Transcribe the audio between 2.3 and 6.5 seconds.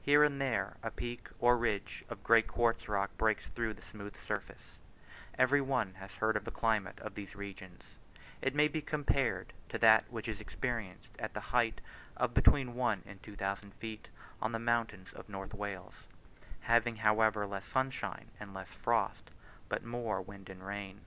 quartz rock breaks through the smooth surface Every one has heard of